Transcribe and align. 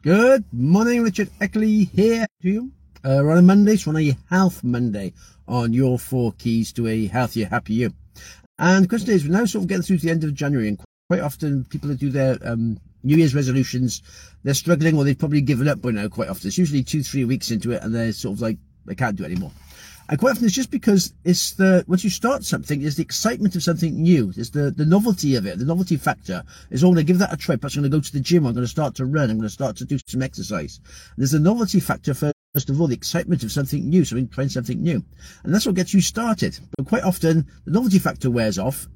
Good 0.00 0.44
morning, 0.52 1.02
Richard 1.02 1.28
Eckley 1.40 1.90
here 1.92 2.24
to 2.42 2.48
you. 2.48 2.70
Uh, 3.02 3.18
we're 3.20 3.32
on 3.32 3.38
a 3.38 3.42
Monday, 3.42 3.74
so 3.74 3.90
on 3.90 3.96
a 3.96 4.16
Health 4.30 4.62
Monday 4.62 5.12
on 5.48 5.72
your 5.72 5.98
four 5.98 6.30
keys 6.38 6.72
to 6.74 6.86
a 6.86 7.08
healthier, 7.08 7.46
happy 7.46 7.74
you. 7.74 7.92
And 8.60 8.84
the 8.84 8.88
question 8.88 9.10
is, 9.10 9.24
we're 9.24 9.36
now 9.36 9.44
sort 9.44 9.64
of 9.64 9.68
getting 9.68 9.82
through 9.82 9.98
to 9.98 10.06
the 10.06 10.12
end 10.12 10.22
of 10.22 10.34
January, 10.34 10.68
and 10.68 10.80
quite 11.10 11.20
often 11.20 11.64
people 11.64 11.88
that 11.88 11.98
do 11.98 12.10
their 12.10 12.38
um, 12.44 12.78
New 13.02 13.16
Year's 13.16 13.34
resolutions, 13.34 14.02
they're 14.44 14.54
struggling 14.54 14.96
or 14.96 15.02
they've 15.02 15.18
probably 15.18 15.40
given 15.40 15.66
up 15.66 15.82
by 15.82 15.90
now 15.90 16.06
quite 16.06 16.28
often. 16.28 16.46
It's 16.46 16.58
usually 16.58 16.84
two, 16.84 17.02
three 17.02 17.24
weeks 17.24 17.50
into 17.50 17.72
it, 17.72 17.82
and 17.82 17.92
they're 17.92 18.12
sort 18.12 18.36
of 18.36 18.40
like, 18.40 18.58
they 18.86 18.94
can't 18.94 19.16
do 19.16 19.24
it 19.24 19.32
anymore. 19.32 19.50
And 20.08 20.18
quite 20.18 20.32
often 20.32 20.46
it's 20.46 20.54
just 20.54 20.70
because 20.70 21.12
it's 21.24 21.52
the, 21.52 21.84
once 21.86 22.02
you 22.02 22.10
start 22.10 22.44
something, 22.44 22.82
it's 22.82 22.96
the 22.96 23.02
excitement 23.02 23.54
of 23.56 23.62
something 23.62 24.02
new. 24.02 24.32
It's 24.36 24.50
the, 24.50 24.70
the 24.70 24.86
novelty 24.86 25.36
of 25.36 25.46
it, 25.46 25.58
the 25.58 25.66
novelty 25.66 25.96
factor. 25.96 26.42
Is 26.70 26.82
oh, 26.82 26.88
I'm 26.88 26.94
going 26.94 27.06
to 27.06 27.12
give 27.12 27.18
that 27.18 27.32
a 27.32 27.36
try. 27.36 27.56
Perhaps 27.56 27.76
I'm 27.76 27.82
going 27.82 27.90
to 27.90 27.96
go 27.98 28.00
to 28.00 28.12
the 28.12 28.20
gym. 28.20 28.46
I'm 28.46 28.54
going 28.54 28.64
to 28.64 28.70
start 28.70 28.94
to 28.96 29.04
run. 29.04 29.30
I'm 29.30 29.36
going 29.36 29.42
to 29.42 29.50
start 29.50 29.76
to 29.76 29.84
do 29.84 29.98
some 30.06 30.22
exercise. 30.22 30.80
There's 31.16 31.34
a 31.34 31.38
novelty 31.38 31.80
factor 31.80 32.14
first 32.14 32.70
of 32.70 32.80
all, 32.80 32.86
the 32.86 32.94
excitement 32.94 33.44
of 33.44 33.52
something 33.52 33.88
new, 33.88 34.04
something, 34.04 34.28
trying 34.28 34.48
something 34.48 34.82
new. 34.82 35.04
And 35.44 35.54
that's 35.54 35.66
what 35.66 35.74
gets 35.74 35.92
you 35.92 36.00
started. 36.00 36.58
But 36.76 36.86
quite 36.86 37.04
often 37.04 37.46
the 37.64 37.72
novelty 37.72 37.98
factor 37.98 38.30
wears 38.30 38.58
off 38.58 38.88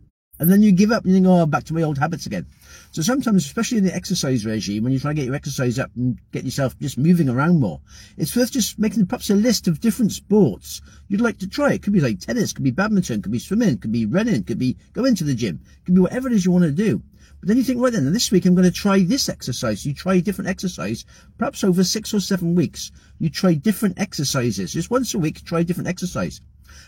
and 0.42 0.50
then 0.50 0.60
you 0.60 0.72
give 0.72 0.91
up 0.91 1.04
and 1.04 1.12
you 1.14 1.20
think, 1.20 1.28
oh, 1.28 1.46
back 1.46 1.62
to 1.62 1.72
my 1.72 1.82
old 1.82 1.96
habits 1.96 2.27
again. 2.27 2.45
So 2.90 3.00
sometimes, 3.00 3.46
especially 3.46 3.78
in 3.78 3.84
the 3.84 3.95
exercise 3.95 4.45
regime, 4.45 4.82
when 4.82 4.92
you 4.92 4.98
try 4.98 5.12
to 5.12 5.14
get 5.14 5.27
your 5.27 5.36
exercise 5.36 5.78
up 5.78 5.92
and 5.95 6.18
get 6.32 6.42
yourself 6.42 6.77
just 6.80 6.98
moving 6.98 7.28
around 7.28 7.60
more, 7.60 7.80
it's 8.16 8.34
worth 8.34 8.50
just 8.50 8.76
making 8.76 9.06
perhaps 9.06 9.30
a 9.30 9.37
list 9.37 9.68
of 9.68 9.78
different 9.78 10.10
sports 10.10 10.82
you'd 11.06 11.20
like 11.20 11.38
to 11.38 11.48
try. 11.48 11.74
It 11.74 11.82
could 11.84 11.92
be 11.92 12.00
like 12.00 12.18
tennis, 12.18 12.52
could 12.52 12.64
be 12.64 12.73
badminton, 12.73 13.23
could 13.23 13.30
be 13.30 13.38
swimming, 13.38 13.78
could 13.78 13.92
be 13.92 14.04
running, 14.04 14.42
could 14.42 14.59
be 14.59 14.76
going 14.95 15.14
to 15.14 15.23
the 15.23 15.37
gym, 15.37 15.60
could 15.84 15.95
be 15.95 16.00
whatever 16.00 16.26
it 16.26 16.34
is 16.34 16.45
you 16.45 16.51
want 16.51 16.64
to 16.64 16.73
do. 16.73 17.01
But 17.38 17.46
then 17.46 17.56
you 17.56 17.62
think, 17.62 17.80
right 17.80 17.92
then, 17.92 18.12
this 18.12 18.32
week 18.32 18.45
I'm 18.45 18.56
going 18.56 18.64
to 18.64 18.73
try 18.73 18.98
this 19.04 19.28
exercise. 19.28 19.87
You 19.87 19.95
try 19.95 20.14
a 20.14 20.23
different 20.23 20.51
exercise, 20.51 21.04
perhaps 21.38 21.62
over 21.62 21.84
six 21.84 22.12
or 22.12 22.18
seven 22.18 22.56
weeks. 22.56 22.90
You 23.20 23.30
try 23.30 23.54
different 23.54 24.01
exercises. 24.01 24.73
Just 24.73 24.90
once 24.90 25.14
a 25.14 25.20
week, 25.20 25.45
try 25.45 25.60
a 25.60 25.64
different 25.64 25.88
exercise. 25.88 26.40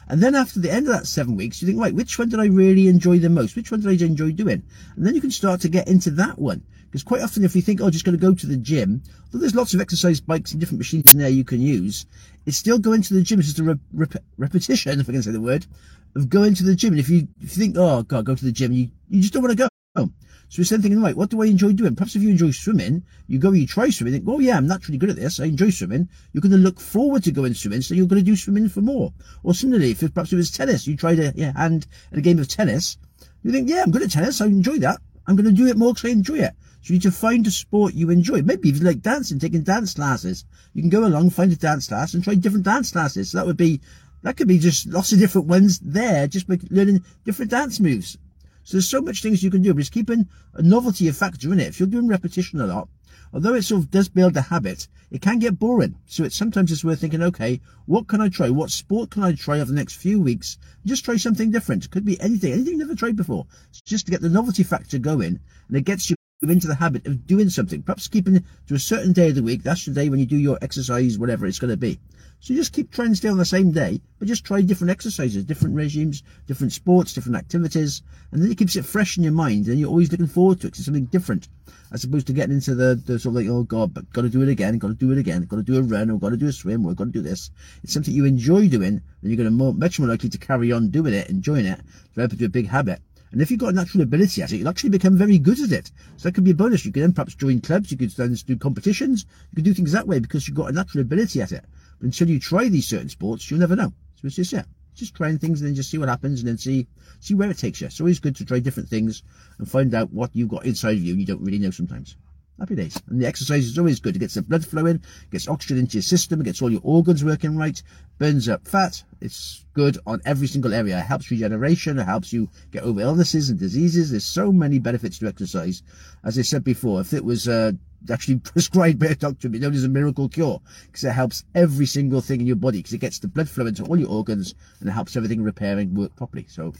And 0.08 0.22
then 0.22 0.34
after 0.34 0.60
the 0.60 0.72
end 0.72 0.86
of 0.86 0.92
that 0.92 1.06
seven 1.06 1.36
weeks, 1.36 1.60
you 1.60 1.66
think, 1.66 1.80
right, 1.80 1.94
which 1.94 2.18
one 2.18 2.28
did 2.28 2.40
I 2.40 2.46
really 2.46 2.88
enjoy 2.88 3.18
the 3.18 3.30
most? 3.30 3.56
Which 3.56 3.70
one 3.70 3.80
did 3.80 3.88
I 3.88 4.04
enjoy 4.04 4.32
doing? 4.32 4.62
And 4.96 5.06
then 5.06 5.14
you 5.14 5.20
can 5.20 5.30
start 5.30 5.60
to 5.62 5.68
get 5.68 5.88
into 5.88 6.10
that 6.12 6.38
one. 6.38 6.62
Because 6.86 7.02
quite 7.02 7.22
often 7.22 7.44
if 7.44 7.56
you 7.56 7.62
think, 7.62 7.80
oh, 7.80 7.90
just 7.90 8.04
going 8.04 8.16
to 8.16 8.24
go 8.24 8.34
to 8.34 8.46
the 8.46 8.56
gym, 8.56 9.02
although 9.26 9.40
there's 9.40 9.54
lots 9.54 9.74
of 9.74 9.80
exercise 9.80 10.20
bikes 10.20 10.52
and 10.52 10.60
different 10.60 10.78
machines 10.78 11.12
in 11.12 11.18
there 11.18 11.28
you 11.28 11.42
can 11.42 11.60
use, 11.60 12.06
it's 12.46 12.56
still 12.56 12.78
going 12.78 13.02
to 13.02 13.14
the 13.14 13.22
gym. 13.22 13.40
It's 13.40 13.48
just 13.48 13.58
a 13.58 13.78
rep 13.92 14.14
repetition, 14.38 15.00
if 15.00 15.08
I 15.08 15.12
can 15.12 15.22
say 15.22 15.32
the 15.32 15.40
word, 15.40 15.66
of 16.14 16.28
going 16.28 16.54
to 16.54 16.62
the 16.62 16.76
gym. 16.76 16.92
And 16.92 17.00
if 17.00 17.08
you, 17.08 17.26
if 17.40 17.56
you 17.56 17.62
think, 17.62 17.76
oh, 17.76 18.04
God, 18.04 18.24
go 18.24 18.34
to 18.34 18.44
the 18.44 18.52
gym, 18.52 18.72
you, 18.72 18.90
you 19.08 19.20
just 19.20 19.32
don't 19.32 19.42
want 19.42 19.50
to 19.50 19.56
go. 19.56 19.68
Oh, 19.96 20.10
so 20.48 20.60
we're 20.60 20.64
thinking, 20.64 21.00
right, 21.00 21.16
what 21.16 21.30
do 21.30 21.40
I 21.40 21.46
enjoy 21.46 21.72
doing? 21.72 21.94
Perhaps 21.94 22.16
if 22.16 22.22
you 22.22 22.30
enjoy 22.30 22.50
swimming, 22.50 23.04
you 23.28 23.38
go, 23.38 23.52
you 23.52 23.66
try 23.66 23.90
swimming, 23.90 24.14
think, 24.14 24.24
oh 24.28 24.40
yeah, 24.40 24.56
I'm 24.56 24.66
naturally 24.66 24.98
good 24.98 25.10
at 25.10 25.16
this. 25.16 25.38
I 25.38 25.44
enjoy 25.44 25.70
swimming. 25.70 26.08
You're 26.32 26.40
going 26.40 26.52
to 26.52 26.58
look 26.58 26.80
forward 26.80 27.22
to 27.24 27.30
going 27.30 27.54
swimming, 27.54 27.80
so 27.80 27.94
you're 27.94 28.08
going 28.08 28.20
to 28.20 28.24
do 28.24 28.34
swimming 28.34 28.68
for 28.68 28.80
more. 28.80 29.12
Or 29.44 29.54
similarly, 29.54 29.92
if 29.92 30.00
perhaps 30.12 30.32
it 30.32 30.36
was 30.36 30.50
tennis, 30.50 30.86
you 30.88 30.96
tried 30.96 31.20
a 31.20 31.32
yeah, 31.36 31.52
hand 31.56 31.86
at 32.10 32.18
a 32.18 32.22
game 32.22 32.40
of 32.40 32.48
tennis, 32.48 32.98
you 33.44 33.52
think, 33.52 33.68
yeah, 33.68 33.82
I'm 33.82 33.92
good 33.92 34.02
at 34.02 34.10
tennis. 34.10 34.40
I 34.40 34.46
enjoy 34.46 34.78
that. 34.78 34.98
I'm 35.26 35.36
going 35.36 35.46
to 35.46 35.52
do 35.52 35.68
it 35.68 35.76
more 35.76 35.94
because 35.94 36.10
I 36.10 36.12
enjoy 36.12 36.38
it. 36.38 36.54
So 36.82 36.92
you 36.92 36.94
need 36.94 37.02
to 37.02 37.12
find 37.12 37.46
a 37.46 37.50
sport 37.50 37.94
you 37.94 38.10
enjoy. 38.10 38.42
Maybe 38.42 38.70
if 38.70 38.78
you 38.78 38.84
like 38.84 39.00
dancing, 39.00 39.38
taking 39.38 39.62
dance 39.62 39.94
classes, 39.94 40.44
you 40.74 40.82
can 40.82 40.90
go 40.90 41.06
along, 41.06 41.30
find 41.30 41.52
a 41.52 41.56
dance 41.56 41.86
class 41.88 42.14
and 42.14 42.24
try 42.24 42.34
different 42.34 42.64
dance 42.64 42.90
classes. 42.90 43.30
So 43.30 43.38
that 43.38 43.46
would 43.46 43.56
be, 43.56 43.80
that 44.22 44.36
could 44.36 44.48
be 44.48 44.58
just 44.58 44.88
lots 44.88 45.12
of 45.12 45.20
different 45.20 45.46
ones 45.46 45.78
there, 45.78 46.26
just 46.26 46.48
by 46.48 46.58
learning 46.70 47.04
different 47.24 47.50
dance 47.52 47.78
moves. 47.78 48.18
So 48.64 48.78
there's 48.78 48.88
so 48.88 49.02
much 49.02 49.20
things 49.20 49.42
you 49.42 49.50
can 49.50 49.60
do, 49.60 49.74
but 49.74 49.80
it's 49.80 49.90
keeping 49.90 50.26
a 50.54 50.62
novelty 50.62 51.10
factor 51.10 51.52
in 51.52 51.60
it. 51.60 51.68
If 51.68 51.78
you're 51.78 51.86
doing 51.86 52.08
repetition 52.08 52.62
a 52.62 52.66
lot, 52.66 52.88
although 53.34 53.52
it 53.52 53.62
sort 53.62 53.82
of 53.82 53.90
does 53.90 54.08
build 54.08 54.36
a 54.38 54.40
habit, 54.40 54.88
it 55.10 55.20
can 55.20 55.38
get 55.38 55.58
boring. 55.58 55.96
So 56.06 56.24
it's 56.24 56.34
sometimes 56.34 56.72
it's 56.72 56.82
worth 56.82 57.00
thinking, 57.00 57.22
okay, 57.22 57.60
what 57.84 58.08
can 58.08 58.22
I 58.22 58.30
try? 58.30 58.48
What 58.48 58.70
sport 58.70 59.10
can 59.10 59.22
I 59.22 59.32
try 59.32 59.60
over 59.60 59.70
the 59.70 59.76
next 59.76 59.96
few 59.96 60.18
weeks? 60.18 60.56
Just 60.86 61.04
try 61.04 61.16
something 61.16 61.50
different. 61.50 61.84
It 61.84 61.90
could 61.90 62.06
be 62.06 62.18
anything, 62.22 62.52
anything 62.52 62.72
you've 62.72 62.88
never 62.88 62.94
tried 62.94 63.16
before. 63.16 63.46
It's 63.68 63.82
just 63.82 64.06
to 64.06 64.12
get 64.12 64.22
the 64.22 64.30
novelty 64.30 64.62
factor 64.62 64.98
going 64.98 65.40
and 65.68 65.76
it 65.76 65.84
gets 65.84 66.08
you 66.08 66.16
into 66.50 66.66
the 66.66 66.74
habit 66.74 67.06
of 67.06 67.26
doing 67.26 67.50
something, 67.50 67.82
perhaps 67.82 68.08
keeping 68.08 68.44
to 68.66 68.74
a 68.74 68.78
certain 68.78 69.12
day 69.12 69.28
of 69.28 69.34
the 69.34 69.42
week. 69.42 69.62
That's 69.62 69.84
the 69.84 69.92
day 69.92 70.08
when 70.08 70.20
you 70.20 70.26
do 70.26 70.36
your 70.36 70.58
exercise, 70.62 71.18
whatever 71.18 71.46
it's 71.46 71.58
going 71.58 71.70
to 71.70 71.76
be. 71.76 71.98
So 72.40 72.52
just 72.52 72.74
keep 72.74 72.90
trying 72.90 73.08
to 73.08 73.16
stay 73.16 73.30
on 73.30 73.38
the 73.38 73.44
same 73.46 73.70
day, 73.70 74.02
but 74.18 74.28
just 74.28 74.44
try 74.44 74.60
different 74.60 74.90
exercises, 74.90 75.44
different 75.44 75.76
regimes, 75.76 76.22
different 76.46 76.74
sports, 76.74 77.14
different 77.14 77.38
activities, 77.38 78.02
and 78.32 78.42
then 78.42 78.50
it 78.50 78.58
keeps 78.58 78.76
it 78.76 78.84
fresh 78.84 79.16
in 79.16 79.22
your 79.22 79.32
mind, 79.32 79.66
and 79.66 79.78
you're 79.78 79.88
always 79.88 80.12
looking 80.12 80.26
forward 80.26 80.60
to 80.60 80.66
it. 80.66 80.76
It's 80.76 80.84
something 80.84 81.06
different, 81.06 81.48
as 81.90 82.04
opposed 82.04 82.26
to 82.26 82.34
getting 82.34 82.56
into 82.56 82.74
the, 82.74 83.00
the 83.06 83.18
sort 83.18 83.34
of 83.34 83.36
like, 83.36 83.48
oh 83.48 83.62
God, 83.62 83.94
but 83.94 84.12
got 84.12 84.22
to 84.22 84.28
do 84.28 84.42
it 84.42 84.50
again, 84.50 84.76
got 84.76 84.88
to 84.88 84.94
do 84.94 85.10
it 85.10 85.16
again, 85.16 85.46
got 85.46 85.56
to 85.56 85.62
do 85.62 85.78
a 85.78 85.82
run, 85.82 86.10
or 86.10 86.18
got 86.18 86.30
to 86.30 86.36
do 86.36 86.48
a 86.48 86.52
swim, 86.52 86.84
or 86.84 86.92
got 86.92 87.04
to 87.04 87.10
do 87.10 87.22
this. 87.22 87.50
It's 87.82 87.94
something 87.94 88.12
you 88.12 88.26
enjoy 88.26 88.68
doing, 88.68 89.00
and 89.00 89.02
you're 89.22 89.38
going 89.38 89.48
to 89.48 89.50
more, 89.50 89.72
much 89.72 89.98
more 89.98 90.08
likely 90.08 90.28
to 90.28 90.38
carry 90.38 90.70
on 90.70 90.90
doing 90.90 91.14
it, 91.14 91.30
enjoying 91.30 91.64
it, 91.64 91.80
develop 92.12 92.32
into 92.32 92.44
a 92.44 92.50
big 92.50 92.68
habit. 92.68 93.00
And 93.34 93.42
if 93.42 93.50
you've 93.50 93.58
got 93.58 93.70
a 93.70 93.72
natural 93.72 94.04
ability 94.04 94.42
at 94.42 94.52
it, 94.52 94.58
you'll 94.58 94.68
actually 94.68 94.90
become 94.90 95.18
very 95.18 95.38
good 95.38 95.58
at 95.58 95.72
it. 95.72 95.90
So 96.16 96.28
that 96.28 96.36
could 96.36 96.44
be 96.44 96.52
a 96.52 96.54
bonus. 96.54 96.86
You 96.86 96.92
can 96.92 97.02
then 97.02 97.12
perhaps 97.12 97.34
join 97.34 97.60
clubs, 97.60 97.90
you 97.90 97.96
could 97.96 98.12
then 98.12 98.32
do 98.32 98.56
competitions, 98.56 99.26
you 99.50 99.56
can 99.56 99.64
do 99.64 99.74
things 99.74 99.90
that 99.90 100.06
way 100.06 100.20
because 100.20 100.46
you've 100.46 100.56
got 100.56 100.70
a 100.70 100.72
natural 100.72 101.02
ability 101.02 101.42
at 101.42 101.50
it. 101.50 101.64
But 101.98 102.04
until 102.04 102.30
you 102.30 102.38
try 102.38 102.68
these 102.68 102.86
certain 102.86 103.08
sports, 103.08 103.50
you'll 103.50 103.58
never 103.58 103.74
know. 103.74 103.92
So 104.14 104.28
it's 104.28 104.36
just, 104.36 104.52
yeah, 104.52 104.62
just 104.94 105.16
trying 105.16 105.38
things 105.38 105.60
and 105.60 105.66
then 105.66 105.74
just 105.74 105.90
see 105.90 105.98
what 105.98 106.08
happens 106.08 106.38
and 106.38 106.48
then 106.48 106.58
see, 106.58 106.86
see 107.18 107.34
where 107.34 107.50
it 107.50 107.58
takes 107.58 107.80
you. 107.80 107.88
It's 107.88 107.98
always 107.98 108.20
good 108.20 108.36
to 108.36 108.44
try 108.44 108.60
different 108.60 108.88
things 108.88 109.24
and 109.58 109.68
find 109.68 109.92
out 109.96 110.12
what 110.12 110.30
you've 110.32 110.48
got 110.48 110.64
inside 110.64 110.96
of 110.96 111.02
you 111.02 111.16
you 111.16 111.26
don't 111.26 111.42
really 111.42 111.58
know 111.58 111.72
sometimes. 111.72 112.16
Happy 112.58 112.76
days. 112.76 113.00
And 113.08 113.20
the 113.20 113.26
exercise 113.26 113.64
is 113.64 113.78
always 113.78 113.98
good. 113.98 114.14
It 114.14 114.20
gets 114.20 114.34
the 114.34 114.42
blood 114.42 114.64
flowing, 114.64 115.02
gets 115.32 115.48
oxygen 115.48 115.78
into 115.78 115.96
your 115.96 116.02
system, 116.02 116.40
gets 116.44 116.62
all 116.62 116.70
your 116.70 116.82
organs 116.84 117.24
working 117.24 117.56
right, 117.56 117.82
burns 118.18 118.48
up 118.48 118.66
fat. 118.68 119.02
It's 119.20 119.64
good 119.72 119.98
on 120.06 120.22
every 120.24 120.46
single 120.46 120.72
area. 120.72 120.98
It 120.98 121.02
helps 121.02 121.32
regeneration. 121.32 121.98
It 121.98 122.04
helps 122.04 122.32
you 122.32 122.48
get 122.70 122.84
over 122.84 123.00
illnesses 123.00 123.50
and 123.50 123.58
diseases. 123.58 124.12
There's 124.12 124.24
so 124.24 124.52
many 124.52 124.78
benefits 124.78 125.18
to 125.18 125.26
exercise. 125.26 125.82
As 126.22 126.38
I 126.38 126.42
said 126.42 126.62
before, 126.62 127.00
if 127.00 127.12
it 127.12 127.24
was 127.24 127.48
uh, 127.48 127.72
actually 128.08 128.38
prescribed 128.44 129.00
by 129.00 129.06
a 129.06 129.16
doctor, 129.16 129.48
it'd 129.48 129.52
be 129.52 129.58
known 129.58 129.74
as 129.74 129.82
a 129.82 129.88
miracle 129.88 130.28
cure 130.28 130.60
because 130.86 131.02
it 131.02 131.10
helps 131.10 131.42
every 131.56 131.86
single 131.86 132.20
thing 132.20 132.40
in 132.40 132.46
your 132.46 132.54
body 132.54 132.78
because 132.78 132.92
it 132.92 132.98
gets 132.98 133.18
the 133.18 133.26
blood 133.26 133.48
flow 133.48 133.66
into 133.66 133.84
all 133.84 133.98
your 133.98 134.10
organs 134.10 134.54
and 134.78 134.88
it 134.88 134.92
helps 134.92 135.16
everything 135.16 135.42
repairing 135.42 135.92
work 135.92 136.14
properly. 136.14 136.46
So 136.48 136.72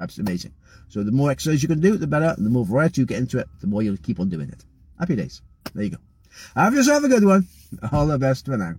absolutely 0.00 0.32
amazing. 0.32 0.52
So 0.88 1.02
the 1.02 1.12
more 1.12 1.30
exercise 1.30 1.62
you 1.62 1.68
can 1.68 1.80
do, 1.80 1.96
the 1.96 2.06
better. 2.06 2.34
And 2.36 2.44
the 2.44 2.50
more 2.50 2.66
variety 2.66 3.00
you 3.00 3.06
get 3.06 3.18
into 3.18 3.38
it, 3.38 3.48
the 3.62 3.66
more 3.66 3.82
you'll 3.82 3.96
keep 3.96 4.20
on 4.20 4.28
doing 4.28 4.50
it. 4.50 4.66
Happy 4.98 5.16
days. 5.16 5.42
There 5.74 5.84
you 5.84 5.90
go. 5.90 5.98
Have 6.54 6.74
yourself 6.74 7.04
a 7.04 7.08
good 7.08 7.24
one. 7.24 7.46
All 7.92 8.06
the 8.06 8.18
best 8.18 8.46
for 8.46 8.56
now. 8.56 8.74